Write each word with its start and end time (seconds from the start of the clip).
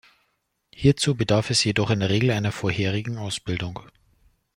Hierzu 0.73 1.13
bedarf 1.13 1.51
es 1.51 1.63
jedoch 1.63 1.91
in 1.91 1.99
der 1.99 2.09
Regel 2.09 2.31
einer 2.31 2.51
vorherigen 2.51 3.19
Ausbildung. 3.19 3.81